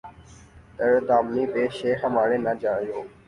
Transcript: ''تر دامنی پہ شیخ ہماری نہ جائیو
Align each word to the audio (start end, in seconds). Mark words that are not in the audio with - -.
''تر 0.75 0.91
دامنی 1.07 1.45
پہ 1.53 1.61
شیخ 1.77 1.99
ہماری 2.05 2.37
نہ 2.45 2.53
جائیو 2.61 2.99